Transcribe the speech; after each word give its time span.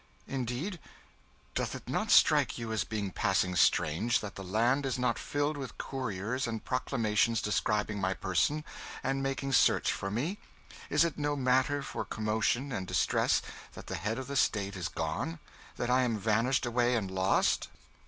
"Indeed? 0.27 0.79
Doth 1.53 1.75
it 1.75 1.87
not 1.87 2.09
strike 2.09 2.57
you 2.57 2.71
as 2.71 2.83
being 2.83 3.11
passing 3.11 3.55
strange 3.55 4.19
that 4.21 4.33
the 4.33 4.43
land 4.43 4.83
is 4.83 4.97
not 4.97 5.19
filled 5.19 5.57
with 5.57 5.77
couriers 5.77 6.47
and 6.47 6.65
proclamations 6.65 7.39
describing 7.39 8.01
my 8.01 8.15
person 8.15 8.63
and 9.03 9.21
making 9.21 9.51
search 9.53 9.91
for 9.93 10.09
me? 10.09 10.39
Is 10.89 11.05
it 11.05 11.19
no 11.19 11.35
matter 11.35 11.83
for 11.83 12.03
commotion 12.03 12.71
and 12.71 12.87
distress 12.87 13.43
that 13.73 13.85
the 13.85 13.95
Head 13.95 14.17
of 14.17 14.25
the 14.25 14.35
State 14.35 14.75
is 14.75 14.87
gone; 14.87 15.37
that 15.75 15.91
I 15.91 16.01
am 16.01 16.17
vanished 16.17 16.65
away 16.65 16.95
and 16.95 17.11
lost?" 17.11 17.67